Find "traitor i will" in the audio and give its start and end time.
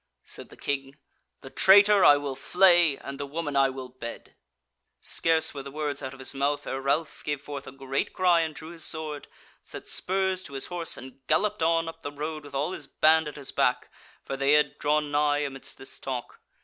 1.51-2.35